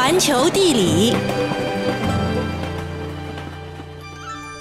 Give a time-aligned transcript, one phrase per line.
[0.00, 1.14] 环球地理，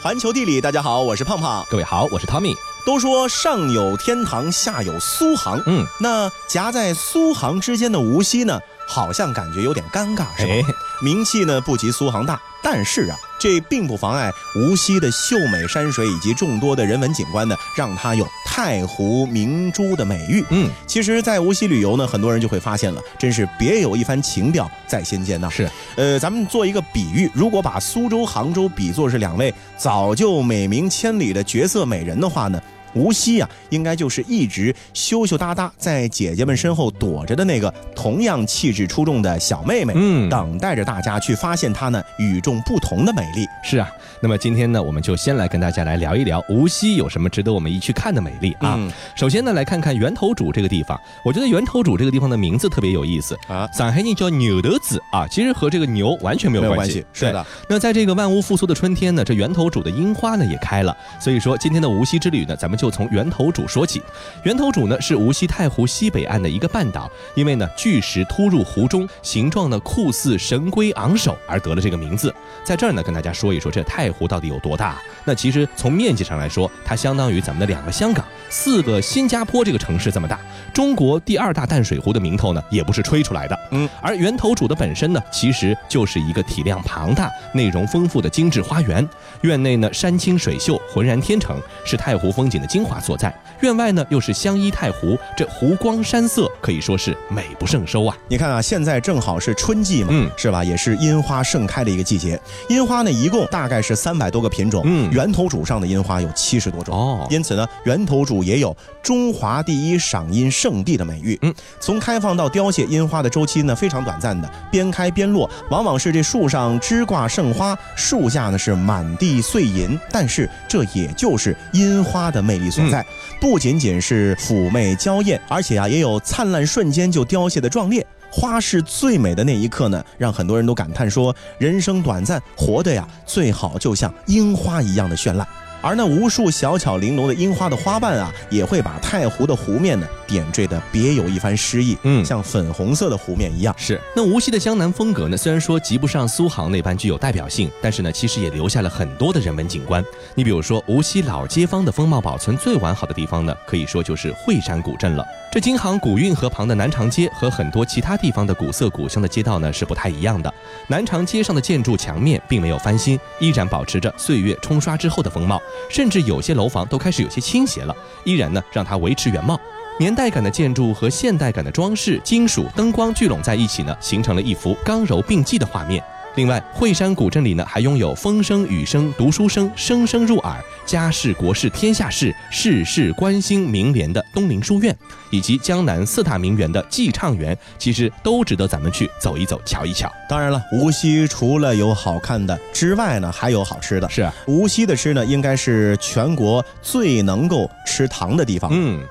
[0.04, 1.66] 环球地理，大家好，我是胖胖。
[1.72, 2.54] 各位好，我是 Tommy。
[2.86, 5.64] 都说上有天堂，下有苏杭。
[5.66, 10.54] 嗯，那夹在苏杭之间的无锡呢，好像感觉有点尴尬，是吧？
[10.54, 10.62] 哎
[11.02, 20.44] 名气呢不及苏杭大，但是啊，这并不妨碍无锡的秀美山水以及众多的人文景观呢，让它有太湖明珠的美誉。
[20.50, 25.50] 嗯，其实，在无锡旅游呢，很多人就会发现了，真是别有一番情调在仙间呐。
[25.50, 32.62] 是，呃，咱们做一个比喻，如果把苏州、杭州比作是两位早就美名千里的绝色美人的话呢，
[32.94, 43.46] 无锡啊，应该就是一直羞羞答答在姐姐们身后躲着的那个同样气质出众的小妹妹，嗯等待着大家去发现她呢与众不同的美丽。
[43.64, 43.90] 是啊。
[44.22, 48.76] 那么今天呢，我们就先来跟大家来聊一聊无锡有什么值得我们一去看的美丽啊。
[48.78, 51.00] 嗯首先呢，来看看源头渚这个地方。
[51.24, 57.02] 我觉得源头渚这个地方的名字特别有意思啊上海人叫牛德子啊，其实和这个牛完全没有关系。
[57.02, 57.46] 关系是的。
[57.70, 60.96] 那在这个万物复苏的春天呢，这源头渚的樱花呢也开了。
[61.20, 64.02] 所以说今天的无锡之旅呢，咱们就从源头渚说起。
[64.44, 72.34] 源头渚呢是无锡太湖西北岸的一个半岛，因为呢巨石突入湖中，形状呢酷似神龟昂首而得了这个名字。
[72.64, 74.98] 在这儿呢，跟大家说一说这太湖到底有多大。
[75.26, 80.40] 那其实从面积上来说，它相当于咱们的两个香港、四个新加坡这个城市这么大。
[80.74, 83.60] 中国第二大淡水湖的名头呢，也不是吹出来的。
[83.72, 89.08] 嗯，而源头渚的本身呢，其实就是一个体量庞大、内容丰富的精致花园。
[89.42, 93.34] 院内呢，山清水秀，浑然天成，是太湖风景的精华所在。
[93.60, 98.16] 院外呢，又是相依太湖，这湖光山色可以说是美不胜收啊。
[98.30, 100.64] 你看啊，现在正好是春季嘛，嗯是吧？
[100.64, 102.40] 也是樱花盛开的一个季节。
[102.70, 106.96] 樱花呢，一共大概是三百多个品种，嗯源头渚上的樱花有七十多种。
[106.96, 111.38] 哦因此呢，源头渚也有中华第一赏樱圣地的美誉。
[111.42, 120.00] 嗯，从开放到凋谢，樱花的周期呢非常短暂的，边开边落，往往是这树上枝挂盛花，树下呢是满地碎银。
[120.12, 123.06] 但是这也就是樱花的魅力所在，
[123.42, 128.06] 不仅仅是妩媚娇艳，而且啊也有灿烂瞬间就凋谢的壮烈。
[128.32, 135.48] 花是最美的那一刻呢，让很多人都感叹说：人生短暂，活得呀最好就像樱花一样的绚烂。
[135.82, 143.74] 而那无数小巧玲珑的樱花的花瓣啊，也会把太湖的湖面呢点缀的别有一番诗意，嗯像粉红色的湖面一样。
[143.78, 150.04] 是，那无锡的江南风格呢，虽然说及不上苏杭那般具有代表性，但是呢，其实也留下了很多的人文景观。
[150.36, 155.26] 你比如说，无锡老街坊的风貌保存最完好的地方呢，可以说就是惠山古镇了。
[155.52, 160.54] 这京杭古运河旁的南长街和很多其他地方的古色古香的街道呢是不太一样的。
[160.88, 165.60] 南长街上的建筑墙面并没有翻新，依然保持着岁月冲刷之后的风貌，
[165.90, 169.60] 甚至有些楼房都开始有些倾斜了，依然呢让它维持原貌。
[170.00, 176.04] 年代感的建筑和现代感的装饰、金属灯光聚拢在一起呢，形成了一幅刚柔并济的画面。
[176.36, 184.96] 另外，惠山古镇里呢，还拥有风声、雨声、读书声，声声入耳，家事国事天下事，事事关心名联的东林书院，
[185.32, 190.10] 以及江南四大名园的寄畅园，其实都值得咱们去走一走、瞧一瞧。
[190.30, 194.08] 当然了，无锡除了有好看的之外呢，还有好吃的。
[194.08, 198.70] 是啊，无锡的吃呢，应该是全国最能够吃糖的地方。
[198.72, 199.02] 嗯，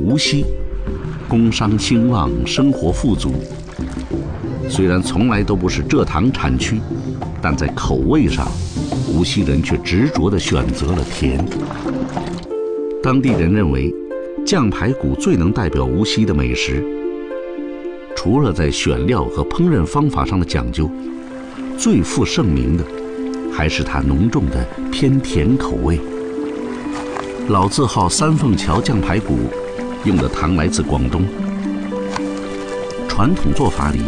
[0.00, 0.44] 无锡，
[1.28, 3.34] 工商兴旺，生活富足。
[4.68, 6.80] 虽然从来都不是蔗糖产区，
[7.40, 8.46] 但在口味上，
[9.08, 11.42] 无锡人却执着地选择了甜。
[13.02, 13.94] 当地人认为，
[14.44, 16.84] 酱排骨最能代表无锡的美食。
[18.16, 20.90] 除了在选料和烹饪方法上的讲究，
[21.78, 22.84] 最负盛名的，
[23.52, 26.00] 还是它浓重的偏甜口味。
[27.48, 29.38] 老字号三凤桥酱排骨，
[30.04, 31.22] 用的糖来自广东。
[33.08, 34.00] 传统做法里，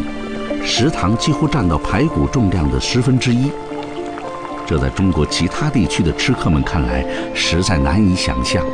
[0.65, 3.51] 食糖几乎占到排骨重量的十分之一。
[4.67, 7.05] 这在中国其他地区的吃客们看来，
[7.35, 8.65] 实在难以想象。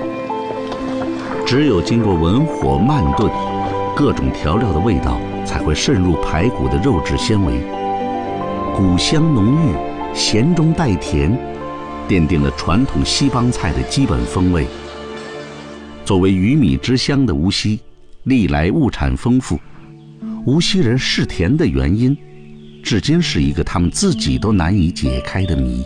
[1.47, 3.31] 只有经过文火慢炖，
[3.95, 7.61] 各种调料的味道才会渗入排骨的肉质纤维，
[8.75, 11.31] 骨香浓郁，咸中带甜，
[12.09, 14.67] 奠定了传统西帮菜的基本风味。
[16.05, 17.79] 作为鱼米之乡的无锡，
[18.25, 19.59] 历来物产丰富。
[20.47, 22.15] 无锡人嗜甜的原因，
[22.83, 25.83] 至今是一个他们自己都难以解开的谜。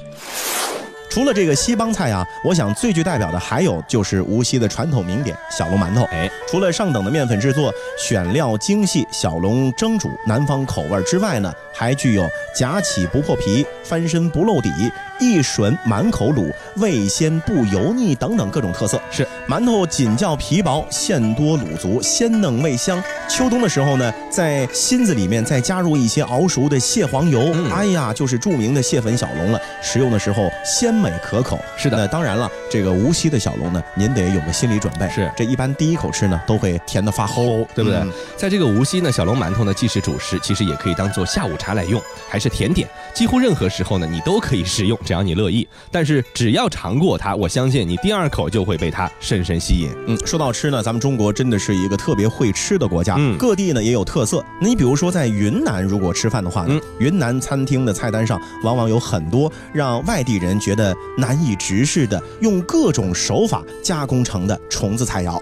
[1.09, 6.03] 除了这个西帮菜啊，我想最具代表的还有就是无锡的传统名点小笼馒头。
[6.07, 14.71] 哎，除了上等的面粉制作、选料精细、小笼蒸煮南方口味之外呢，还具有夹起不破皮、翻身不露底、
[15.19, 19.01] 一吮满口卤，味鲜不油腻等等各种特色。
[19.11, 23.03] 是馒头紧较皮薄，馅多卤足，鲜嫩味香。
[23.29, 29.61] 秋冬的时候呢，在芯子里面再加入一些熬熟的蟹黄油，嗯哎呀，就是著名的蟹粉小笼了。
[29.83, 31.59] 食用的时候鲜美可口。
[31.77, 35.09] 是的那当然了，这个无锡的小龙呢，您得有个心理准备。
[35.11, 37.99] 是这一般第一口吃呢，都会甜的发齁，对不对？
[37.99, 45.67] 嗯在这个无锡呢，小龙馒头呢既是主食，其实也可以当做下午茶来用，还是甜点，几乎任何时候呢你都可以食用，只要你乐意。
[45.91, 49.89] 但是只要尝过它，我相信你第二口就会被它深深吸引。
[50.07, 54.45] 嗯，说到吃呢，咱们中国真的是一个特别会吃的国家，嗯各地呢也有特色。
[54.61, 65.41] 你比如说在云南，如果吃饭的话呢，嗯云南餐厅的菜单上往往有很多让外地人觉得难以直视的，用各种手法加工成的虫子菜肴。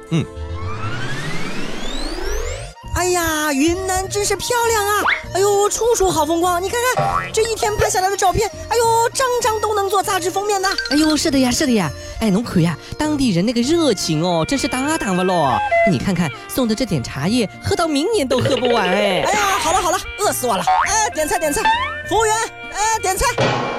[2.96, 5.02] 哎呀，云南真是漂亮啊！
[5.34, 10.66] 哎呦，处处好风光，你看看这一天拍下来的照片，哎呦，张张都能做杂志封面的。
[10.90, 11.90] 哎呦，是的呀，是的呀。
[12.20, 15.58] 哎，侬看呀，当地人那个热情哦，真是打打不咯。
[15.90, 19.20] 你看看送的这点茶叶，喝到明年都喝不完哎。
[19.26, 20.64] 哎呀，好了好了，饿死我了！
[20.88, 21.62] 哎，点菜点菜，
[22.08, 22.34] 服务员，
[22.72, 23.26] 哎，点菜。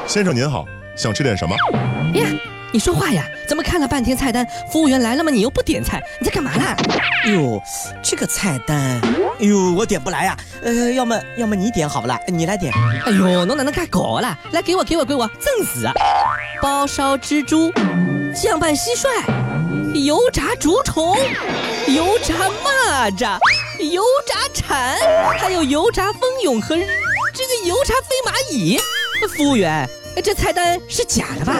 [0.06, 0.64] 先生您好，
[0.96, 1.56] 想吃点什么？
[2.14, 2.28] 哎呀，
[2.72, 3.24] 你说话呀？
[3.48, 5.31] 怎么看了半天菜单，服务员来了吗？
[5.31, 6.75] 你又不点菜，你在干嘛啦？
[7.24, 7.62] 哎呦，
[8.04, 9.00] 这个菜单，
[9.40, 12.19] 哎呦，我点不来呀、呃，要么要么你点好不啦？
[12.28, 12.74] 你来点。
[13.06, 14.38] 哎呦，侬哪能干搞啦？
[14.52, 15.94] 来，给我，给我，给我，赠死啊！
[16.62, 17.72] 包烧蜘蛛，
[18.36, 19.08] 酱拌蟋蟀，
[20.06, 21.18] 油炸竹虫，
[21.88, 22.34] 油炸
[22.64, 23.40] 蚂蚱，
[23.92, 24.98] 油炸蝉，
[25.40, 28.78] 还有油炸蜂蛹和这个油炸飞蚂蚁。
[29.36, 29.90] 服务员，
[30.24, 31.54] 这菜单是假的吧？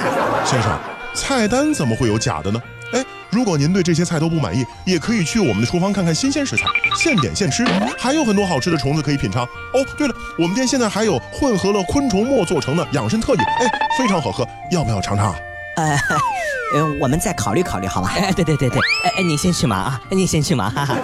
[0.46, 0.80] 先生，
[1.18, 2.62] 菜单怎么会有假的呢？
[2.94, 6.64] 哎，如果您对这些菜都不满意，也可以去我们的厨房看看新鲜食材，
[6.96, 7.66] 现点现吃，
[7.98, 9.44] 还有很多好吃的虫子可以品尝。
[9.44, 13.68] 哦，对了，我们店现在还有混合了昆虫末做成的养生特饮，哎，
[13.98, 15.36] 非常好喝，要不要尝尝啊？
[15.76, 16.00] 呃，
[16.76, 18.10] 呃，我们再考虑考虑，好吧？
[18.16, 20.96] 哎，对对对对，哎哎，你先去忙啊，你先去忙，哈哈。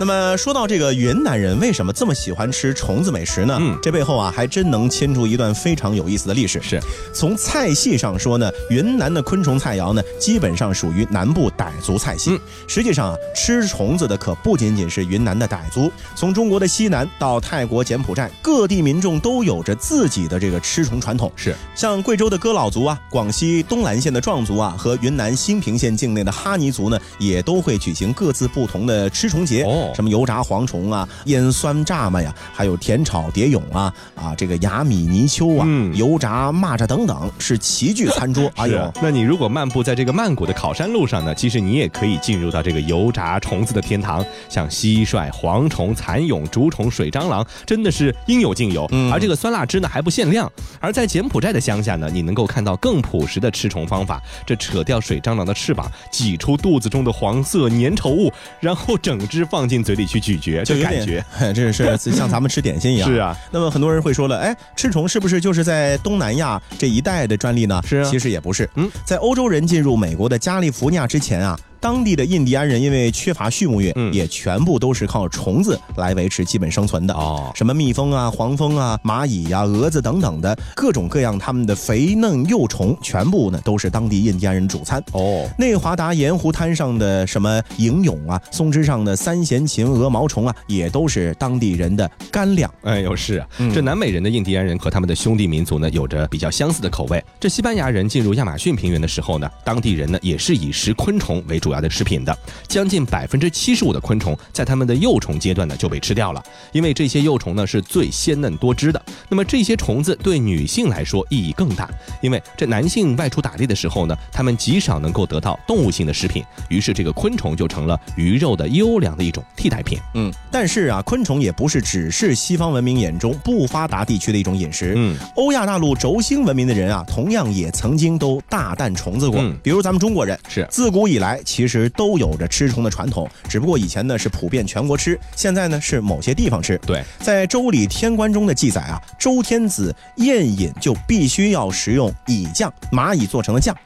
[0.00, 3.58] 那么说到这个云南人为什么这么喜欢吃虫子美食呢？
[3.60, 6.58] 嗯这背后啊还真能牵出一段非常有意思的历史。
[6.62, 6.80] 是
[7.12, 12.30] 从菜系上说呢，云南的昆虫菜肴呢，基本上属于南部傣族菜系。
[12.30, 21.30] 嗯实际上啊，吃虫子的可不仅仅是云南的傣族，从中国的西南到泰国、柬埔寨，各地民众都有着自己的这个吃虫传统。
[21.36, 29.64] 是，像贵州的哥老族啊，广西东兰县的壮族啊，和云南兴平县境内的哈尼族呢，也都会举行各自不同的吃虫节。
[29.64, 38.50] 哦什么油炸蝗虫啊、腌酸蚱蜢呀，还有甜炒蝶蛹啊、啊这个雅米泥鳅啊、嗯油炸蚂蚱等等，是齐聚餐桌。
[38.56, 48.86] 哎是呦，那你如果漫步在这个曼谷的考山路上呢，其实你也可以进入到这个油炸虫子的天堂，像蟋蟀、蝗虫、蚕蛹、竹虫、水蟑螂，真的是应有尽有。
[48.92, 50.50] 嗯而这个酸辣汁呢还不限量。
[50.80, 61.24] 而在柬埔寨的乡下呢，你能够看到更朴实的吃虫方法，这扯掉水蟑螂的翅膀，挤出肚子中的黄色粘稠物，然后整只放进嘴里去咀嚼，就感觉
[61.54, 63.08] 这是 像咱们吃点心一样。
[63.08, 63.36] 是啊。
[63.50, 67.80] 那么很多人会说了，哎，吃虫是不是就是在东南亚这一带的专利呢？
[67.86, 68.68] 是啊其实也不是。
[68.74, 71.58] 嗯，在欧洲人进入美国的加利福尼亚之前啊。
[71.80, 77.14] 当地的印第安人因为缺乏畜牧业，嗯也全部都是靠虫子来维持基本生存的。
[77.14, 85.02] 哦什么蜜蜂啊、黄蜂啊、蚂蚁呀、蛾子等等的各种各样他们的肥嫩幼虫，全部呢都是当地印第安人主餐。
[85.12, 92.72] 哦，内华达盐湖滩上的什么银蛹啊，松枝上的三弦琴鹅毛虫啊，也都是当地人的干粮。
[92.82, 97.22] 哎呦，是啊，嗯这南美人的印第安人和他们的兄弟民族呢，有着比较相似的口味。
[97.38, 102.36] 这西班牙人进入亚马逊平原的时候呢，当地人呢也是以食昆虫为主要的食品的，
[102.68, 109.02] 将近百分之七十五的昆虫在它们的幼虫阶段呢就被吃掉了，因为这些幼虫呢是最鲜嫩多汁的。
[109.28, 111.88] 那么这些虫子对女性来说意义更大，
[112.20, 119.98] 因为这男性外出打猎的时候呢，他们极少能够得到动物性的食品，于是这个昆虫就成了鱼肉的优良的一种替代品。
[120.14, 124.94] 嗯，但是啊，昆虫也不是只是西方文明眼中不发达地区的一种饮食。
[124.96, 129.40] 嗯，欧亚大陆轴心文明的人啊，同样也曾经都大啖虫子过。
[129.40, 136.78] 嗯比如咱们中国人，是自古以来其实都有着吃虫的传统，只不过以前呢是普遍全国吃，现在呢是某些地方吃。
[136.86, 143.76] 对，在《周礼·天官》中的记载啊，周天子宴饮就必须要食用蚁酱，蚂蚁做成的酱。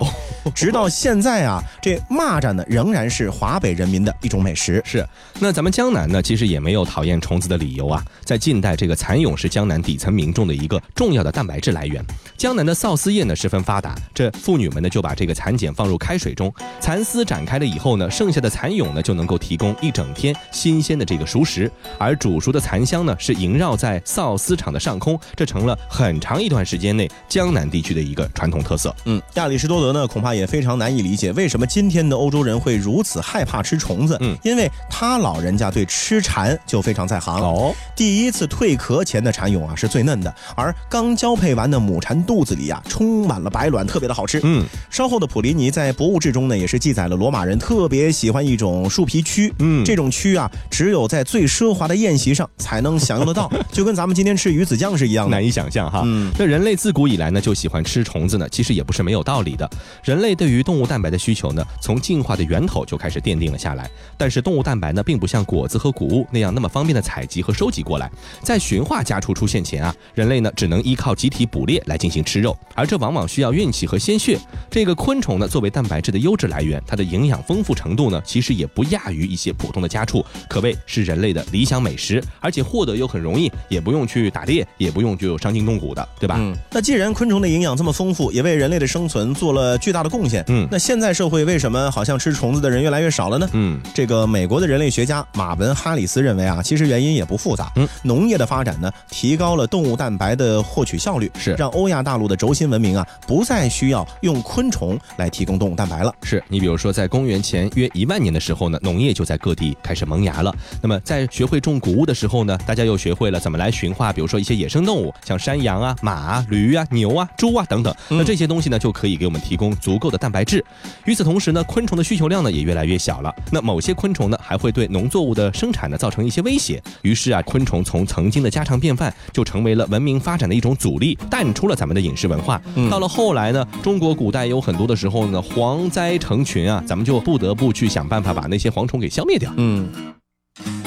[0.55, 4.83] 直到现在啊，这蚂蚱呢仍然是华北人民的一种美食。
[4.85, 5.07] 是，
[5.39, 8.05] 那咱们江南呢，其实也没有讨厌虫子的理由啊。
[8.25, 12.05] 在近代，这个蚕蛹是江南底层民众的一个重要的蛋白质来源。
[12.37, 28.95] 江南的臊丝业呢十分发达，这妇女们呢就把这个蚕茧放入开水中，蚕丝展开了以后呢，剩下的蚕蛹呢就能够提供一整天新鲜的这个熟食，而煮熟的蚕香呢是萦绕在臊丝厂的上空，这成了很长一段时间内江南地区的一个传统特色。
[29.05, 34.17] 嗯，亚里士多德呢恐怕也非常难以理解为什么今天的欧洲人会如此害怕吃虫子。
[34.21, 37.41] 嗯，因为他老人家对吃蝉就非常在行。
[37.41, 44.41] 哦，第一次蜕壳前的蝉蛹啊是最嫩的，而刚交配完的母蝉肚子里啊充满了白卵，特别的好吃。
[44.43, 49.53] 嗯，稍后的普林尼在博物志中呢也是记载了罗马人特别喜欢一种树皮蛆。
[49.59, 55.45] 嗯这种蛆啊只有在最奢华的宴席上才能享用得到， 就跟咱们今天吃鱼子酱是一样的难。
[55.45, 56.03] 以想象哈。
[56.07, 59.69] 嗯那人类自古以来呢就喜欢吃虫子呢，其实也不是没有道理的。
[60.05, 63.89] 人类类对于动物蛋白的需求呢，从进化的源头就开始奠定了下来。
[64.17, 68.11] 但是动物蛋白呢，并不像果子和谷物那样那么方便的采集和收集过来。
[68.43, 74.39] 在驯化家畜出现前啊，人类呢只能依靠集体捕猎来进行吃肉，而这往往需要运气和鲜血。
[74.71, 86.41] 这个昆虫呢，作为蛋白质的优质来源，它的营养丰富程度呢，其实也不亚于一些普通的家畜，可谓是人类的理想美食，而且获得又很容易，也不用去打猎，也不用就伤筋动骨的，对吧？
[86.71, 93.49] 那既然昆虫的营养这么丰富，也为人类的生存做了巨大的贡献，嗯那现在社会为什么好像吃虫子的人越来越少了呢？
[93.53, 97.73] 嗯这个美国的人类学家马文哈里斯认为啊，其实原因也不复杂。
[97.77, 106.15] 嗯，农业的发展呢，提高了动物蛋白的获取效率，是让欧亚大陆的轴心文明啊，不再需要用昆虫来提供动物蛋白了。
[106.23, 110.55] 是你比如说，在公元前约一万年的时候呢，农业就在各地开始萌芽了。
[110.81, 117.95] 那么在学会种谷物的时候呢，大家又学会了怎么来驯化，比如说一些野生动物，像山羊啊、马啊、驴啊、牛啊、猪啊等等。
[118.11, 120.65] 嗯那这些东西呢，就可以给我们提供足够的蛋白质。
[121.05, 123.35] 与此同时呢，昆虫的需求量呢也越来越小了。
[123.51, 126.83] 那某些昆虫呢，还会对农作物的生产呢造成一些威胁。
[127.03, 132.61] 于是啊，昆虫从曾经的家常便饭，就成为了文明发展的一种阻力，淡出了咱们的饮食文化。
[132.77, 139.53] 嗯到了后来呢，中国古代有很多的时候呢，蝗灾成群啊，咱们就不得不去想办法把那些蝗虫给消灭掉。
[139.57, 139.89] 嗯，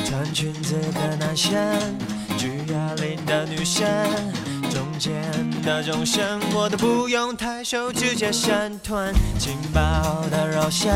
[0.05, 1.55] 穿裙子的男生，
[2.37, 3.85] 举哑铃的女生，
[4.45, 4.46] 中
[4.97, 5.21] 间
[5.63, 10.89] 的钟声我都不用抬手直接闪团，劲爆的肉身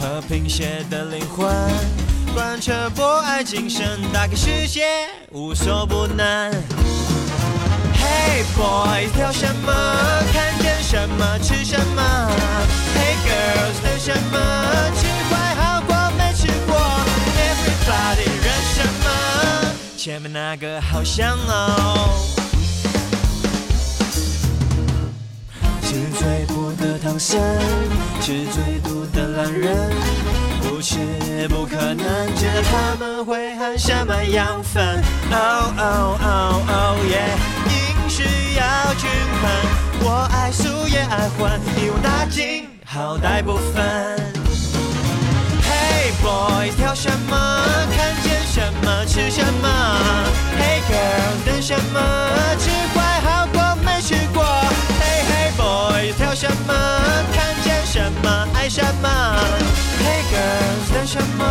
[0.00, 1.54] 和贫血的灵魂，
[2.34, 4.86] 贯彻博爱精神，打开世界
[5.32, 6.50] 无所不能。
[7.94, 9.72] Hey boys，挑什么？
[10.32, 12.30] 看见什么吃什么
[12.96, 14.38] ？Hey girls，等什么？
[14.96, 16.76] 吃坏好过没吃过
[17.36, 19.74] ？Everybody，认什么？
[19.96, 22.39] 前面那个好香哦。
[25.90, 27.40] 吃最苦的唐僧，
[28.20, 29.90] 吃最毒的懒人，
[30.62, 30.98] 不吃
[31.48, 35.02] 不可能，知道他们会含什么养分。
[35.32, 37.34] Oh oh oh oh yeah，
[37.66, 38.22] 饮食
[38.54, 39.10] 要均
[39.42, 39.50] 衡，
[40.04, 44.16] 我爱素也爱荤，一网打尽，好歹不分。
[45.66, 47.36] Hey boy，挑什么？
[47.96, 49.68] 看见什么吃什么
[50.56, 52.00] ？Hey girl，等什么？
[52.60, 54.29] 吃坏好过没吃。
[56.10, 56.74] boys，挑什么？
[57.32, 59.08] 看见什么爱什么
[60.00, 61.42] ？Hey girls，等什么？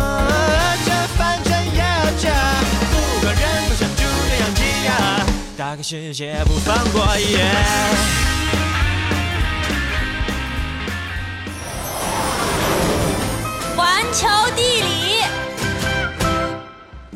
[0.84, 2.28] 这反正也要这，
[2.90, 5.26] 不管人多像猪那样挤呀，
[5.56, 7.06] 打开世界不放过。
[7.16, 8.49] Yeah。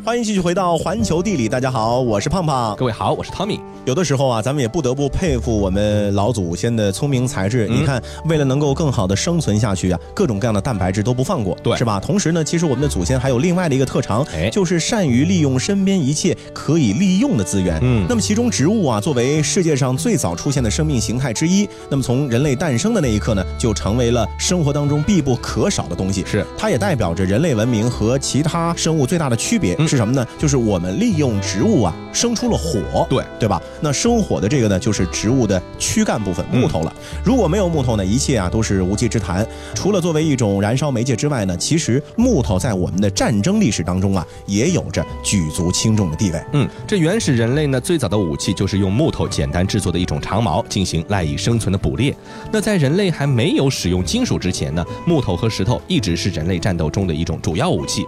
[0.04, 2.76] 欢迎继续回到环球地理，大家好，我是胖胖。
[2.76, 3.58] 各位好，我是 Tommy。
[3.86, 7.66] 有的时候啊，咱们也不得不佩服我们老祖先的聪明才智。
[7.70, 11.98] 嗯你看，为了能够更好的生存下去啊，各种各样的蛋白质都不放过，对是吧？
[11.98, 17.78] 同时呢，其实我们的祖先还有另外的一个特长，哎就是善于利用身边一切可以利用的资源。
[17.82, 26.22] 嗯那么其中植物啊，作为世界上最早出现的生命形态之一，那么从人类诞生的那一刻呢，就成为了生活当中必不可少的东西。
[26.26, 30.26] 是它也代表着人类文明和其他生物最大的区别嗯是什么呢？
[30.36, 33.62] 就是我们利用植物啊生出了火，对对吧？
[33.80, 36.92] 那生火的这个呢，就是植物的躯干部分嗯木头了。
[37.24, 39.46] 如果没有木头呢，一切啊都是无稽之谈。
[39.72, 46.42] 除了作为一种燃烧媒介之外呢，其实木头在我们的战争历史当中啊，也有着举足轻重的地位。
[46.54, 52.12] 嗯，这原始人类呢，最早的武器就是用木头简单制作的一种长矛进行赖以生存的捕猎。
[52.50, 58.04] 那在人类还没有使用金属之前呢，木头和石头一直是人类战斗中的一种主要武器。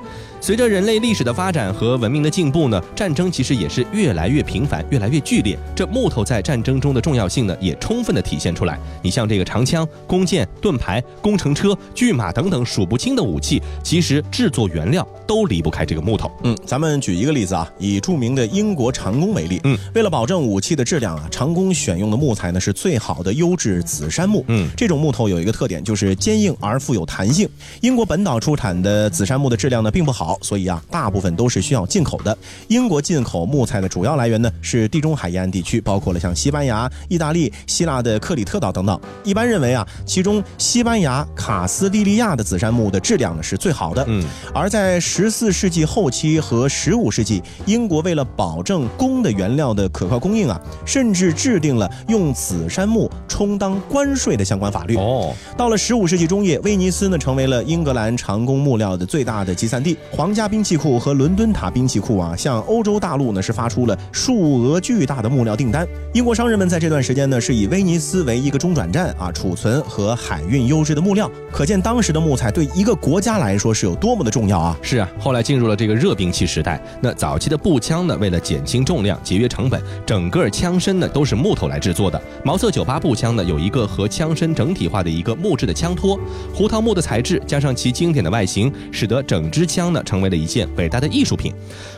[0.46, 5.58] 随着人类历史的发展和文明的进步呢，战争其实也是越来越频繁，越来越剧烈。
[5.74, 8.78] 这木头在战争中的重要性呢，也充分的体现出来。
[9.02, 16.30] 你像这个长枪、弓箭、盾牌、工程车、巨马等等数不清的武器，其实制作原料都离不开这个木头。
[16.44, 19.60] 嗯，咱们举一个例子啊，以著名的英国长弓为例。
[19.64, 24.44] 嗯，为了保证武器的质量啊，长弓选用的木材呢是最好的优质紫杉木。
[24.46, 27.48] 嗯，这种木头有一个特点，就是坚硬而富有弹性。
[27.80, 32.36] 英国本岛出产的紫杉木的质量呢并不好，所以啊，大部分都是需要进口的。
[32.68, 38.98] 英国进口木材的主要来源呢是地中海沿岸地区，包括了像西班牙、意大利、希腊的克里特岛等等。
[39.24, 44.04] 一般认为啊，其中西班牙卡斯蒂利亚的紫杉木的质量呢是最好的。
[44.08, 44.24] 嗯，
[44.54, 54.96] 而在十四世纪后期和十五世纪，英国为了保证弓的原料的可靠供应啊，甚至制定了用紫杉木充当关税的相关法律。
[54.96, 59.96] 哦，到了十五世纪中叶，威尼斯呢成为了英格兰长弓木料的最大的集散地。
[60.10, 65.86] 皇皇家兵器库和伦敦塔兵器库啊，向欧洲大陆呢是发出了数额巨大的木料订单。
[66.14, 71.30] 英国商人们在这段时间呢，是以威尼斯为一个中转站啊，储存和海运优质的木料。
[71.52, 74.76] 可见当时的木材对一个国家来说是有多么的重要啊！
[74.82, 82.20] 是啊，后来进入了这个热兵器时代，那早期的步枪呢，为了减轻重量、节约成本，整个枪身呢都是木头来制作的。
[82.44, 86.18] 毛瑟九八步枪呢有一个和枪身整体化的一个木质的枪托，
[86.52, 91.52] 胡桃木的材质加上其经典的外形，使得整支枪呢成为了一件伟大的艺术品。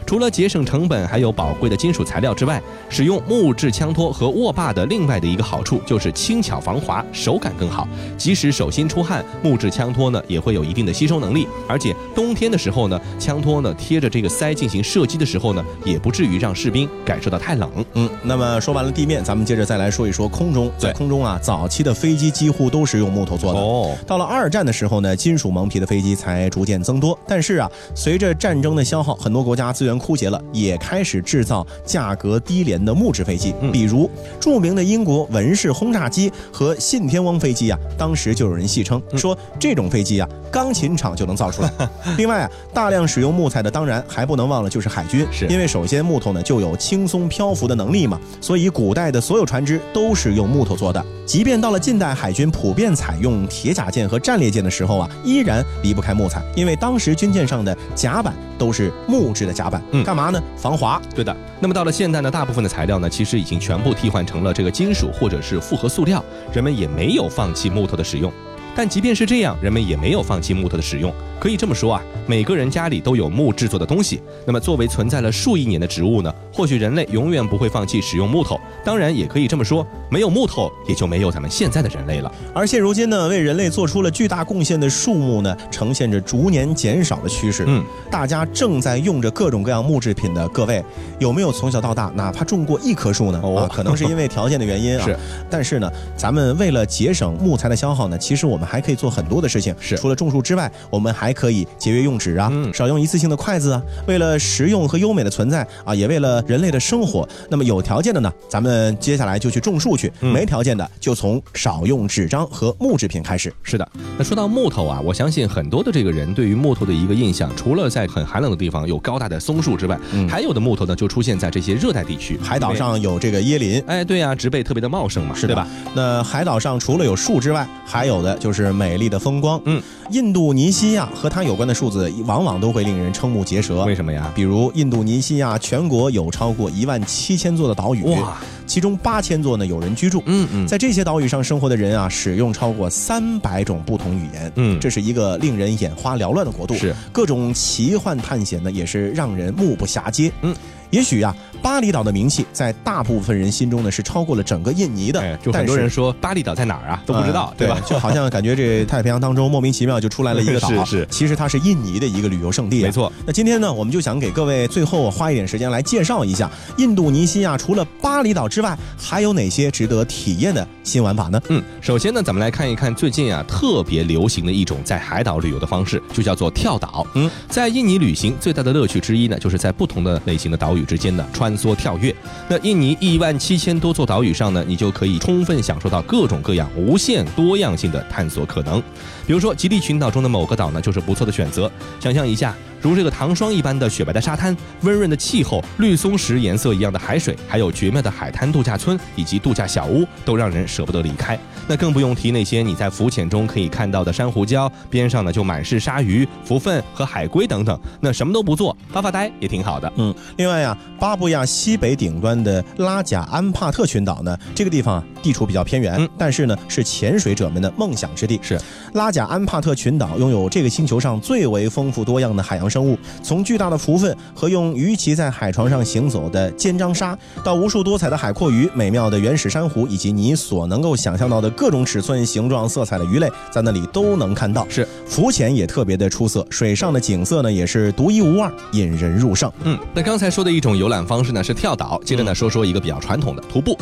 [0.04, 7.86] 除了节省成本，还有宝贵的金属材料之外，使用木质枪托和握把的另外的一个好处就是轻巧防滑，手感更好。
[8.16, 17.70] 即使手心出汗，木质枪托呢也会有一定的吸收能力，而且冬天的时候呢，枪托呢贴着这个腮进行射击的时候呢，也不至于让士兵感受到太冷。
[17.92, 20.72] 嗯，那么说完了地面，咱们接着再来说一说空中。
[20.78, 23.60] 在空中啊，早期的飞机几乎都是用木头做的。
[23.60, 27.18] 哦，到了二战的时候呢，金属蒙皮的飞机才逐渐增多。
[27.26, 33.52] 但是啊，随着战争的消耗，很多国家资源枯竭了，也开始制造价格低廉的木质飞机。
[33.60, 41.72] 嗯比如著名的英国文式轰炸机和信天翁飞机啊，当时就有人戏称说这种飞机啊，钢琴厂就能造出来。
[42.16, 51.04] 另外啊，大量使用木材的，当然还不能忘了就是海军，是因为首先木头呢就有轻松漂浮的能力嘛，所以古代的所有船只都是用木头做的。
[51.26, 60.42] 即便到了近代，海军普遍采用铁甲舰和战列舰的时候啊，依然离不开木材，因为当时军舰上的甲板都是木质的甲板，嗯干嘛呢？
[60.56, 61.00] 防滑。
[61.14, 61.36] 对的。
[61.60, 68.32] 那么到了现代呢，大部分的材料呢，其实已经全部替换成了这个金属或者是复合塑料，人们也没有放弃木头的使用。
[68.78, 71.12] 但即便是这样，人们也没有放弃木头的使用。
[71.40, 74.20] 可以这么说啊，每个人家里都有木制作的东西。
[74.46, 78.60] 那么作为存在了数亿年的植物呢，或许人类永远不会放弃使用木头。
[78.84, 82.32] 当然，也可以这么说，没有木头，也就没有咱们现在的人类了。
[82.54, 87.64] 而现如今呢，为人类做出了巨大贡献的树木呢，呈现着逐年减少的趋势。
[87.66, 90.84] 嗯，大家正在用着各种各样木制品的各位，
[91.18, 93.40] 有没有从小到大哪怕种过一棵树呢？
[93.42, 95.02] 哦啊，可能是因为条件的原因啊。
[95.06, 95.18] 是，
[95.50, 99.74] 但是呢，咱们为了节省木材的消耗呢，其实我们还可以做很多的事情。
[99.80, 103.82] 是除了种树之外，我们还可以节约用纸啊，嗯少用一次性的筷子啊。
[104.06, 107.26] 为了实用和优美的存在啊，也为了人类的生活。
[107.48, 113.52] 那么有条件的呢，咱们接下来就去种树去；嗯没条件的，就从少用纸张和木制品开始。
[113.62, 123.82] 是的，那说到木头啊，我相信很多的这个人对于木头的一个印象，除了在很寒冷的地方有高大的松树之外，嗯还有的木头呢就出现在这些热带地区，海岛上有这个椰林。
[123.86, 125.66] 哎，对呀、植被特别的茂盛嘛，是的对吧？
[125.94, 129.60] 那海岛上除了有树之外，还有的就是美丽的风光。
[129.66, 133.84] 嗯，印度尼西亚和它有关的数字，往往都会令人瞠目结舌。
[133.84, 134.32] 为什么呀？
[134.34, 140.22] 比如印度尼西亚全国有超过一万七千座的岛屿，哇，其中八千座呢有人居住。
[140.24, 144.50] 嗯嗯，在这些岛屿上生活的人啊，使用超过三百种不同语言。
[144.56, 146.74] 嗯这是一个令人眼花缭乱的国度。
[146.74, 150.32] 是各种奇幻探险呢，也是让人目不暇接。
[150.40, 150.56] 嗯。
[150.90, 157.80] 也许啊，巴厘岛的名气在大部分人心中呢是超过了整个印尼的，哎，就很多人说巴厘岛在哪儿啊，都不知道，嗯对吧？
[157.86, 163.12] 就好像 感觉这太平洋当中莫名其妙就出来了一个岛，是是其实它是印尼的一个旅游胜地、啊，没错。
[163.26, 171.40] 那今天呢，我们就想给各位最后花一点时间来介绍一下印度尼西亚除了巴厘岛之外，还有哪些值得体验的新玩法呢？
[171.48, 177.06] 嗯，首先呢，咱们来看一看最近啊特别流行的一种在海岛旅游的方式，就叫做跳岛。
[177.14, 182.14] 嗯，在印尼旅行最大的乐趣之一呢，就是在不同的类型的岛屿之间的穿梭跳跃。
[182.48, 188.82] 那印尼一万七千多座岛屿上呢，你就可以充分享受到各种各样、无限多样性的探索可能。
[189.26, 191.70] 比如说，极地群岛中的某个岛呢，就是不错的选择。
[192.00, 201.38] 想象一下，如这个糖霜一般的雪白的沙滩、温润的气候、绿松石颜色一样的海水，还有绝妙的海滩度假村以及度假小屋，都让人舍不得离开。
[201.68, 207.78] 那更不用提那些你在浮潜中可以看到的珊瑚礁，边上呢就满是鲨鱼、蝠粪和海龟等等。
[208.00, 209.92] 那什么都不做，发发呆也挺好的。
[209.96, 218.40] 嗯，另外呀，巴布亚西北顶端的拉贾安帕特群岛呢，这个地方啊地处比较偏远，嗯但是呢是潜水者们的梦想之地。
[218.42, 218.58] 是
[218.94, 234.66] 拉贾安帕特群岛拥有这个星球上最为丰富多样的海洋生物，从巨大的蝠粪和用鱼鳍在海床上行走的尖章鲨，到无数多彩的海阔鱼、美妙的原始珊瑚，以及你所能够想象到的各种尺寸、形状、色彩的鱼类，在那里都能看到。
[234.68, 239.50] 是浮潜也特别的出色，水上的景色呢也是独一无二，引人入胜。
[239.64, 243.76] 嗯，那刚才说的一种游览方式呢是跳岛，接着呢说说一个比较传统的徒步。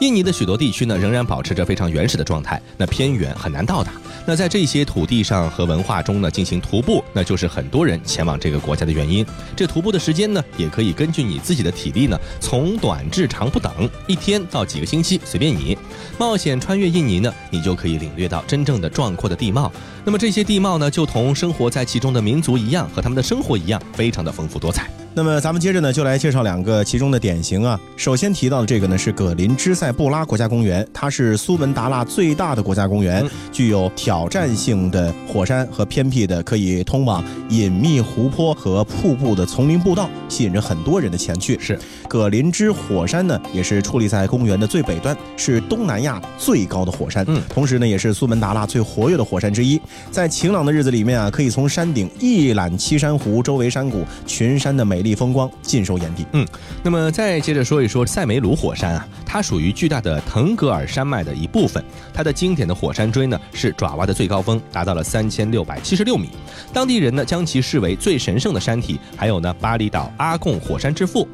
[0.00, 3.92] 印尼的许多地区呢仍然保持着非常原始的状态，那偏远很难到达。
[4.24, 9.26] 那在这些土地上和文化中呢进行徒步，那就是很多人前往这个国家的原因。
[9.56, 15.76] 这徒步的时间呢也可以根据你自己的体力呢从短至长不等，一天到几个星期随便你。
[16.18, 19.72] 冒险穿越印尼呢，你就可以领略到真正的壮阔的地貌。
[20.04, 24.88] 那么这些地貌呢，就同生活在其中的民族一样，和他们的生活一样，非常的丰富多彩。
[25.14, 27.78] 那么咱们接着呢，就来介绍两个其中的典型啊。
[27.96, 33.22] 首先提到的这个呢是葛林芝塞布拉国家公园，它是苏门答腊最大的国家公园，
[33.52, 41.58] 具有挑战性的火山和偏僻的可以通往隐秘湖泊和瀑布的丛林步道，吸引着很多人的前去。
[41.60, 49.78] 是葛林芝火山呢，也是矗立在公园的最北端，是东南亚最高的火山，嗯同时呢也是苏门答腊最活跃的火山之一。
[50.10, 56.24] 在晴朗的日子里面啊，可以从山顶一览七山湖、周围山谷、群山的美美丽风光，尽收眼底。
[56.32, 56.46] 嗯
[56.80, 61.84] 那么再接着说一说塞梅鲁火山啊，它属于巨大的腾格尔山脉的一部分。
[62.14, 66.28] 它的经典的火山锥呢是爪哇的最高峰，达到了三千六百七十六米。
[66.72, 71.26] 当地人呢将其视为最神圣的山体，还有呢巴厘岛阿贡火山之父。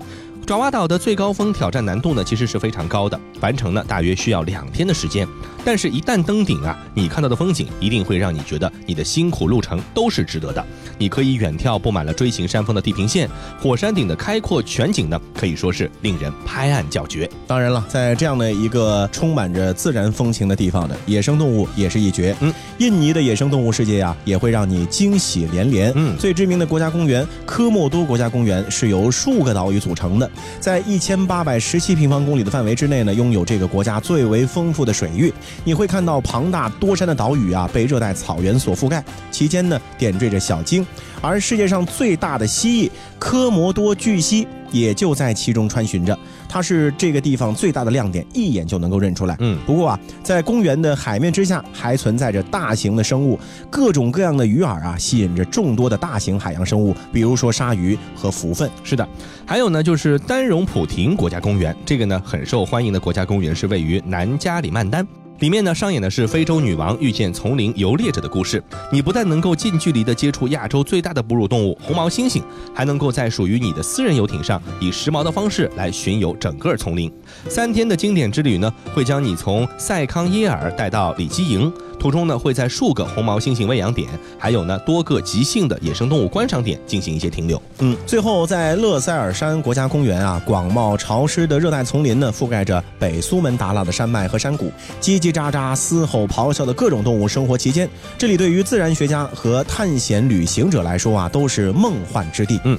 [0.47, 5.29] 爪哇岛的最高峰挑战难度呢其实是非常高的，完成呢大约需要两天的时间。
[5.63, 10.67] 但是，一旦登顶啊，你看到的风景一定会让你觉得你的辛苦路程都是值得的。
[10.99, 13.29] 你可以远眺布满了锥形山峰的地平线，
[13.61, 17.29] 火山顶的开阔全景呢，可以说是令人拍案叫绝。
[17.47, 22.37] 当然了，在这样的一个充满着自然风情的地方呢，野生动物也是一绝。
[22.41, 25.93] 嗯，印尼的野生动物世界呀、也会让你惊喜连连。
[25.95, 35.33] 嗯最知名的国家公园科莫多国家公园是由数个岛屿组成的，在一千八百十七平方公里的范围之内呢，拥有这个国家最为丰富的水域。
[35.65, 40.85] 你会看到庞大多山的岛屿啊，被热带草原所覆盖，其间呢点缀着小鲸，
[41.21, 46.17] 而世界上最大的蜥蜴科摩多巨蜥也就在其中穿行着。
[46.49, 49.37] 它是这个地方最大的亮点，一眼就能够认出来。
[49.41, 58.71] 嗯不过啊，在公园的海面之下还存在着大型的生物，各种各样的鱼饵啊，吸引着众多的大型海洋生物，比如说鲨鱼和蝠鲼。
[58.83, 59.07] 是的，
[59.45, 65.07] 还有呢，就是丹绒普廷国家公园，这个呢很受欢迎的国家公园是位于南加里曼丹。
[65.41, 68.61] 里面呢上演的是非洲女王遇见丛林游猎者的故事。
[68.93, 72.43] 你不但能够近距离的接触亚洲最大的哺乳动物红毛猩猩，
[72.75, 77.13] 还能够在属于你的私人游艇上以时髦的方式来巡游整个丛林。
[77.49, 84.09] 三天的经典之旅呢，会将你从塞康耶尔带到里基营，途中呢会在数个红毛猩猩喂养点，
[84.39, 87.61] 还有呢多个即兴的野生动物观赏点进行一些停留。
[87.81, 97.89] 嗯，最后在勒塞尔山国家公园啊，广袤潮湿的热带丛林呢，覆盖着北苏门答腊的山脉和山谷，叽叽喳喳、嘶吼咆哮的各种动物生活其间。
[98.17, 102.61] 这里对于自然学家和探险旅行者来说啊，都是梦幻之地。
[102.65, 102.79] 嗯。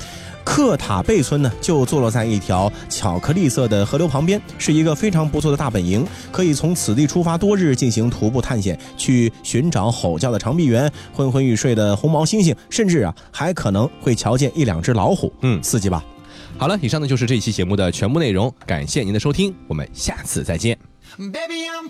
[0.49, 15.31] 克塔贝村呢，就坐落在一条巧克力色的河流旁边，是一个非常不错的大本营，可以从此地出发多日进行徒步探险，去寻找吼叫的长臂猿、昏昏欲睡的红毛猩猩，甚至啊，还可能会瞧见一两只老虎。
[15.43, 16.03] 嗯刺激吧？
[16.57, 20.75] 好了，以上呢就是这期节目的全部内容，感谢您的收听，我们下次再见。
[21.15, 21.89] Baby, I'm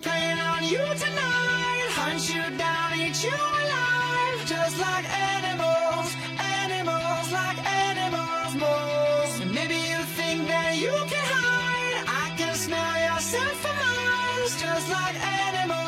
[10.80, 12.06] you can hide.
[12.08, 13.20] I can smell your
[13.62, 15.79] for miles, just like animals.